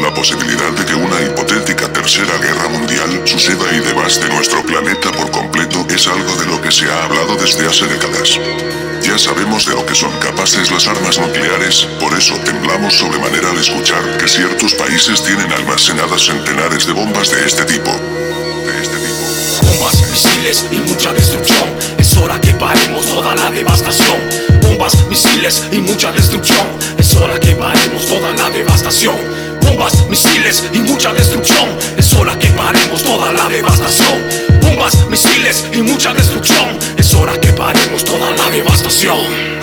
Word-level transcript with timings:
La 0.00 0.12
posibilidad 0.12 0.72
de 0.72 0.84
que 0.84 0.94
una 0.94 1.22
hipotética 1.22 1.92
tercera 1.92 2.36
guerra 2.38 2.68
mundial 2.70 3.22
suceda 3.24 3.70
y 3.72 3.78
devaste 3.78 4.28
nuestro 4.28 4.64
planeta 4.64 5.12
por 5.12 5.30
completo 5.30 5.86
es 5.94 6.08
algo 6.08 6.34
de 6.34 6.46
lo 6.46 6.60
que 6.60 6.72
se 6.72 6.90
ha 6.90 7.04
hablado 7.04 7.36
desde 7.36 7.68
hace 7.68 7.86
décadas. 7.86 8.40
Ya 9.00 9.16
sabemos 9.16 9.66
de 9.66 9.74
lo 9.74 9.86
que 9.86 9.94
son 9.94 10.10
capaces 10.18 10.72
las 10.72 10.88
armas 10.88 11.20
nucleares, 11.20 11.86
por 12.00 12.12
eso 12.18 12.34
temblamos 12.44 12.94
sobremanera 12.94 13.50
al 13.50 13.58
escuchar 13.58 14.02
que 14.18 14.26
ciertos 14.26 14.74
países 14.74 15.22
tienen 15.22 15.52
almacenadas 15.52 16.26
centenares 16.26 16.84
de 16.86 16.92
bombas 16.92 17.30
de 17.30 17.46
este 17.46 17.64
tipo. 17.64 17.90
De 17.92 18.82
este 18.82 18.96
tipo. 18.96 19.70
Bombas, 19.70 20.10
misiles 20.10 20.66
y 20.72 20.78
mucha 20.78 21.12
destrucción. 21.12 21.68
Es 21.96 22.16
hora 22.16 22.40
que 22.40 22.54
paremos 22.54 23.06
toda 23.06 23.36
la 23.36 23.52
devastación. 23.52 24.18
Bombas, 24.62 25.06
misiles 25.06 25.62
y 25.70 25.78
mucha 25.78 26.10
destrucción. 26.10 26.66
Es 26.98 27.14
hora 27.14 27.38
que 27.38 27.54
paremos 27.54 28.04
toda 28.06 28.32
la 28.32 28.50
devastación. 28.50 29.29
Misiles 30.40 30.70
y 30.72 30.78
mucha 30.78 31.12
destrucción. 31.12 31.68
Es 31.98 32.14
hora 32.14 32.38
que 32.38 32.46
paremos 32.48 33.02
toda 33.02 33.30
la 33.30 33.46
devastación. 33.50 34.26
Bombas, 34.62 35.06
misiles 35.10 35.66
y 35.70 35.82
mucha 35.82 36.14
destrucción. 36.14 36.78
Es 36.96 37.12
hora 37.12 37.38
que 37.38 37.52
paremos 37.52 38.02
toda 38.06 38.30
la 38.30 38.48
devastación. 38.48 39.60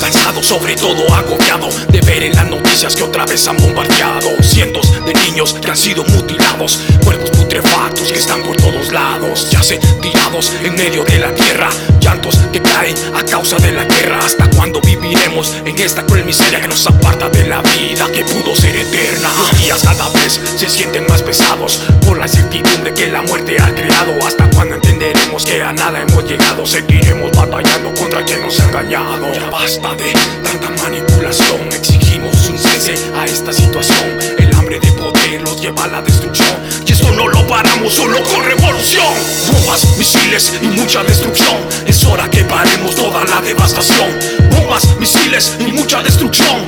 Cansado, 0.00 0.42
sobre 0.42 0.76
todo 0.76 1.14
agobiado 1.14 1.68
de 1.88 2.00
ver 2.00 2.22
en 2.22 2.34
las 2.34 2.48
noticias 2.48 2.96
que 2.96 3.02
otra 3.02 3.26
vez 3.26 3.46
han 3.46 3.58
bombardeado 3.58 4.30
cientos 4.42 4.90
de 5.04 5.12
niños 5.12 5.52
que 5.52 5.70
han 5.70 5.76
sido 5.76 6.04
mutilados, 6.04 6.80
cuerpos 7.04 7.28
putrefactos 7.30 8.10
que 8.10 8.18
están 8.18 8.42
por 8.42 8.56
todos 8.56 8.90
lados, 8.90 9.50
ya 9.50 9.62
se 9.62 9.76
tirados 9.76 10.52
en 10.64 10.74
medio 10.74 11.04
de 11.04 11.18
la 11.18 11.34
tierra, 11.34 11.68
llantos 12.00 12.38
que 12.50 12.62
caen 12.62 12.96
a 13.14 13.22
causa 13.24 13.58
de 13.58 13.72
la 13.72 13.84
guerra. 13.84 14.20
¿Hasta 14.24 14.48
cuándo 14.48 14.80
viviremos 14.80 15.54
en 15.66 15.78
esta 15.78 16.06
cruel 16.06 16.24
miseria 16.24 16.62
que 16.62 16.68
nos 16.68 16.86
aparta 16.86 17.28
de 17.28 17.46
la 17.46 17.60
que 18.08 18.24
pudo 18.24 18.56
ser 18.56 18.74
eterna? 18.74 19.30
Los 19.36 19.58
días 19.58 19.82
cada 19.82 20.08
vez 20.10 20.40
se 20.56 20.70
sienten 20.70 21.06
más 21.08 21.22
pesados 21.22 21.80
por 22.06 22.18
la 22.18 22.26
incertidumbre 22.26 22.94
que 22.94 23.08
la 23.08 23.20
muerte 23.22 23.56
ha 23.60 23.74
creado. 23.74 24.12
¿Hasta 24.26 24.48
cuándo 24.50 24.76
entenderemos 24.76 25.44
que 25.44 25.62
a 25.62 25.72
nada 25.72 26.00
hemos 26.00 26.24
llegado? 26.24 26.64
Seguiremos 26.64 27.30
batallando 27.32 27.92
contra 27.94 28.24
quien 28.24 28.40
nos 28.40 28.58
ha 28.60 28.64
engañado. 28.64 29.32
Ya 29.34 29.50
basta 29.50 29.94
de 29.96 30.12
tanta 30.42 30.70
manipulación, 30.82 31.60
exigimos 31.72 32.48
un 32.48 32.58
cese 32.58 32.94
a 33.16 33.26
esta 33.26 33.52
situación. 33.52 34.18
El 34.38 34.54
hambre 34.54 34.80
de 34.80 34.92
poder 34.92 35.42
los 35.42 35.60
lleva 35.60 35.84
a 35.84 35.88
la 35.88 36.00
destrucción. 36.00 36.48
Y 36.86 36.92
esto 36.92 37.10
no 37.12 37.28
lo 37.28 37.46
paramos 37.46 37.92
solo 37.92 38.22
con 38.22 38.44
revolución. 38.44 39.14
Bombas, 39.52 39.98
misiles 39.98 40.54
y 40.62 40.66
mucha 40.68 41.02
destrucción. 41.02 41.56
Es 41.86 42.04
hora 42.04 42.30
que 42.30 42.44
paremos 42.44 42.94
toda 42.94 43.24
la 43.24 43.42
devastación. 43.42 44.08
Bombas, 44.50 44.96
misiles 44.98 45.56
y 45.60 45.72
mucha 45.72 46.02
destrucción. 46.02 46.66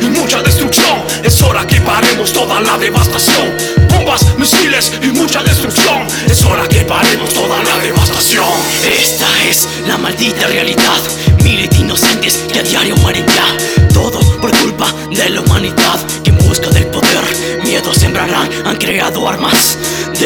Y 0.00 0.06
mucha 0.06 0.42
destrucción. 0.42 1.02
Es 1.22 1.40
hora 1.42 1.66
que 1.66 1.80
paremos 1.80 2.32
toda 2.32 2.60
la 2.60 2.78
devastación. 2.78 3.56
Bombas, 3.88 4.36
misiles 4.38 4.92
y 5.02 5.08
mucha 5.08 5.42
destrucción. 5.42 6.06
Es 6.28 6.44
hora 6.44 6.68
que 6.68 6.80
paremos 6.82 7.32
toda 7.32 7.62
la 7.62 7.78
devastación. 7.78 8.48
Esta 8.84 9.26
es 9.48 9.68
la 9.86 9.96
maldita 9.98 10.46
realidad. 10.46 11.00
Miles 11.42 11.70
de 11.70 11.76
inocentes 11.78 12.44
que 12.52 12.60
a 12.60 12.62
diario 12.62 12.96
mueren 12.96 13.26
ya. 13.26 13.88
Todo 13.92 14.20
por 14.40 14.50
culpa 14.58 14.92
de 15.10 15.30
la 15.30 15.40
humanidad 15.40 15.98
que 16.22 16.30
busca 16.32 16.67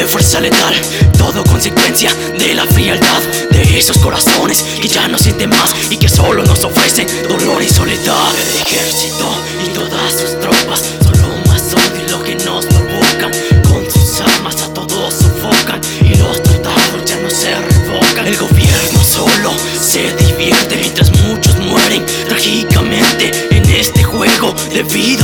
fuerza 0.07 0.41
letal. 0.41 0.75
Todo 1.19 1.45
consecuencia 1.45 2.13
de 2.39 2.55
la 2.55 2.67
frialdad 2.67 3.23
de 3.51 3.79
esos 3.79 3.99
corazones 3.99 4.63
que 4.81 4.89
ya 4.89 5.09
no 5.09 5.19
sienten 5.19 5.51
más 5.51 5.75
y 5.91 5.97
que 5.97 6.09
solo 6.09 6.45
nos 6.45 6.65
ofrecen 6.65 7.07
dolor 7.29 7.63
y 7.63 7.69
soledad. 7.69 8.33
El 8.37 8.61
ejército 8.63 9.29
y 9.65 9.69
todas 9.71 10.13
sus 10.13 10.41
tropas, 10.41 10.83
solo 11.03 11.29
más 11.47 11.63
odio 11.73 12.19
lo 12.19 12.23
que 12.25 12.35
nos 12.37 12.67
provocan. 12.67 13.31
Con 13.69 13.91
sus 13.91 14.21
armas 14.21 14.57
a 14.63 14.73
todos 14.75 15.15
sofocan 15.15 15.81
y 16.01 16.15
los 16.17 16.43
tratados 16.43 17.05
ya 17.05 17.17
no 17.17 17.31
se 17.31 17.55
revocan. 17.55 18.27
El 18.27 18.37
gobierno 18.37 19.05
solo 19.05 19.53
se 19.81 20.15
divierte 20.17 20.77
mientras 20.77 21.11
muchos 21.23 21.57
mueren 21.59 22.05
trágicamente 22.29 23.31
en 23.51 23.71
este 23.71 24.03
juego 24.03 24.55
de 24.73 24.83
vida 24.83 25.22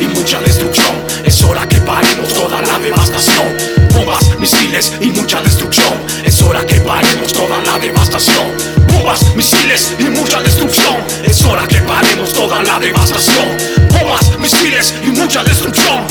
y 0.00 0.06
mucha 0.06 0.40
destrucción. 0.40 1.04
Es 1.24 1.42
hora 1.42 1.68
que 1.68 1.78
paremos 1.80 2.34
toda 2.34 2.60
la 2.62 2.78
devastación. 2.80 3.56
Bombas, 3.94 4.36
misiles 4.38 4.92
y 5.00 5.06
mucha 5.06 5.40
destrucción. 5.40 5.94
Es 6.24 6.42
hora 6.42 6.66
que 6.66 6.80
paremos 6.80 7.32
toda 7.32 7.62
la 7.62 7.78
devastación. 7.78 8.46
Bombas, 8.88 9.34
misiles 9.36 9.94
y 9.98 10.04
mucha 10.04 10.40
destrucción. 10.42 10.96
Es 11.24 11.44
hora 11.44 11.66
que 11.68 11.78
paremos 11.82 12.32
toda 12.32 12.62
la 12.62 12.78
devastación. 12.80 13.56
Bombas, 13.90 14.38
misiles 14.38 14.94
y 15.04 15.10
mucha 15.10 15.44
destrucción. 15.44 16.04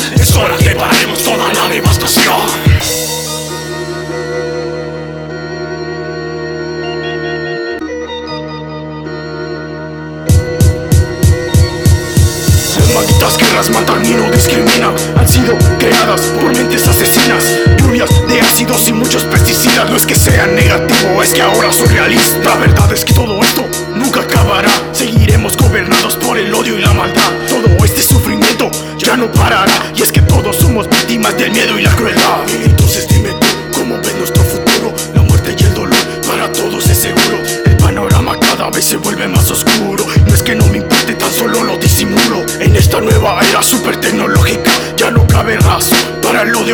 Guerras 13.57 13.69
matan 13.71 14.05
y 14.05 14.13
no 14.13 14.29
discriminan 14.29 14.93
Han 15.15 15.27
sido 15.27 15.57
creadas 15.79 16.21
por 16.39 16.55
mentes 16.55 16.87
asesinas. 16.87 17.43
Lluvias 17.77 18.09
de 18.27 18.41
ácidos 18.41 18.87
y 18.87 18.93
muchos 18.93 19.23
pesticidas. 19.23 19.89
No 19.89 19.97
es 19.97 20.05
que 20.05 20.15
sea 20.15 20.45
negativo, 20.47 21.23
es 21.23 21.33
que 21.33 21.41
ahora 21.41 21.71
soy 21.71 21.87
realista 21.87 22.37
La 22.43 22.55
verdad 22.57 22.91
es 22.93 23.03
que 23.03 23.13
todo 23.13 23.41
esto 23.41 23.67
nunca 23.95 24.26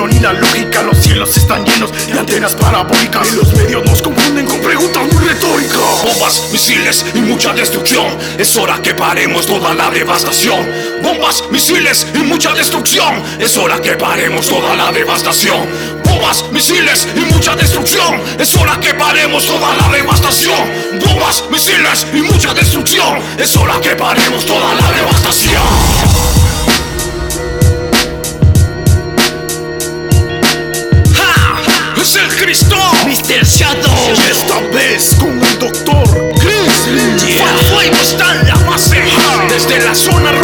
ni 0.01 0.19
la 0.19 0.33
lógica 0.33 0.81
Los 0.81 0.97
cielos 0.97 1.37
están 1.37 1.63
llenos 1.65 1.91
de 2.07 2.19
antenas 2.19 2.55
parabólicas 2.55 3.31
Y 3.31 3.35
los 3.35 3.53
medios 3.53 3.85
nos 3.85 4.01
confunden 4.01 4.47
con 4.47 4.59
preguntas 4.59 5.03
muy 5.13 5.23
retóricas. 5.23 6.03
Bombas, 6.03 6.49
misiles 6.51 7.05
y 7.13 7.19
mucha 7.19 7.53
destrucción 7.53 8.07
Es 8.39 8.55
hora 8.55 8.81
que 8.81 8.95
paremos 8.95 9.45
toda 9.45 9.73
la 9.75 9.91
devastación. 9.91 10.67
Bombas, 11.03 11.43
misiles 11.51 12.07
y 12.15 12.19
mucha 12.19 12.53
destrucción 12.53 13.21
Es 13.39 13.55
hora 13.55 13.79
que 13.81 13.93
paremos 13.93 14.47
toda 14.47 14.75
la 14.75 14.91
devastación. 14.91 15.69
Bombas, 16.03 16.43
misiles 16.51 17.07
y 17.15 17.31
mucha 17.31 17.55
destrucción 17.55 18.19
Es 18.39 18.55
hora 18.55 18.79
que 18.79 18.95
paremos 18.95 19.45
toda 19.45 19.75
la 19.77 19.89
devastación. 19.89 20.71
Bombas, 21.05 21.43
misiles 21.51 22.07
y 22.13 22.21
mucha 22.21 22.53
destrucción 22.53 23.19
Es 23.37 23.55
hora 23.55 23.79
que 23.79 23.95
paremos 23.95 24.43
toda 24.45 24.73
la 24.73 24.91
devastación 24.91 26.42
Desde 39.53 39.79
la 39.85 39.93
zona 39.93 40.42